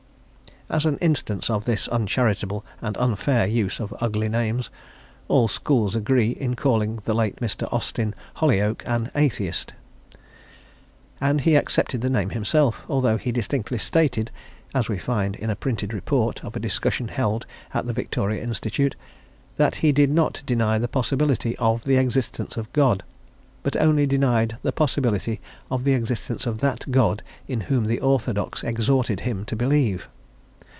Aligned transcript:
As 0.69 0.85
an 0.85 0.97
instance 0.99 1.49
of 1.49 1.65
this 1.65 1.89
uncharitable 1.89 2.65
and 2.81 2.95
unfair 2.95 3.45
use 3.45 3.81
of 3.81 3.93
ugly 3.99 4.29
names, 4.29 4.69
all 5.27 5.49
schools 5.49 5.97
agree 5.97 6.31
in 6.31 6.55
calling 6.55 7.01
the 7.03 7.13
late 7.13 7.41
Mr. 7.41 7.67
Austin 7.73 8.15
Holyoake 8.37 8.81
an 8.85 9.11
"atheist," 9.13 9.73
and 11.19 11.41
he 11.41 11.57
accepted 11.57 11.99
the 11.99 12.09
name 12.09 12.29
himself, 12.29 12.85
although 12.87 13.17
he 13.17 13.33
distinctly 13.33 13.77
stated 13.77 14.31
(as 14.73 14.87
we 14.87 14.97
find 14.97 15.35
in 15.35 15.49
a 15.49 15.57
printed 15.57 15.93
report 15.93 16.41
of 16.41 16.55
a 16.55 16.59
discussion 16.61 17.09
held 17.09 17.45
at 17.73 17.85
the 17.85 17.91
Victoria 17.91 18.41
Institute) 18.41 18.95
that 19.57 19.75
he 19.75 19.91
did 19.91 20.09
not 20.09 20.41
deny 20.45 20.77
the 20.77 20.87
possibility 20.87 21.53
of 21.57 21.83
the 21.83 21.97
existence 21.97 22.55
of 22.55 22.71
God, 22.71 23.03
but 23.61 23.75
only 23.75 24.07
denied 24.07 24.55
the 24.63 24.71
possibility 24.71 25.41
of 25.69 25.83
the 25.83 25.93
existence 25.95 26.45
of 26.47 26.59
that 26.59 26.89
God 26.89 27.23
in 27.45 27.59
whom 27.67 27.87
the 27.87 27.99
orthodox 27.99 28.63
exhorted 28.63 29.19
him 29.19 29.43
to 29.43 29.57
believe. 29.57 30.07